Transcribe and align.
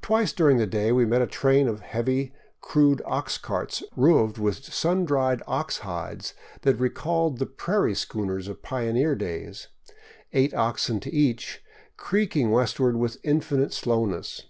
Twice 0.00 0.32
during 0.32 0.56
the 0.56 0.66
day 0.66 0.92
we 0.92 1.04
met 1.04 1.20
a 1.20 1.26
train 1.26 1.68
of 1.68 1.80
heavy, 1.80 2.32
crude 2.62 3.02
ox 3.04 3.36
carts 3.36 3.82
roofed 3.94 4.38
with 4.38 4.64
sun 4.72 5.04
dried 5.04 5.42
ox 5.46 5.80
hides, 5.80 6.32
that 6.62 6.76
recalled 6.78 7.36
the" 7.38 7.44
prairie 7.60 7.94
schooners" 7.94 8.48
of 8.48 8.62
pioneer 8.62 9.14
days, 9.14 9.68
eight 10.32 10.54
oxen 10.54 11.00
to 11.00 11.12
each, 11.14 11.62
creaking 11.98 12.50
westward 12.50 12.96
with 12.96 13.18
infinite 13.24 13.74
slowness. 13.74 14.46